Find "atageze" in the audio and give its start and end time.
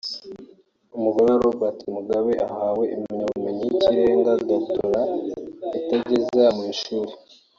5.77-6.41